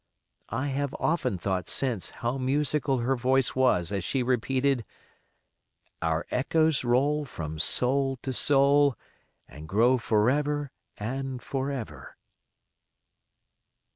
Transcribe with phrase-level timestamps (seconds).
[0.49, 4.83] I have often thought since how musical her voice was as she repeated
[6.01, 8.97] Our echoes roll from soul to soul,
[9.47, 12.17] And grow forever and forever.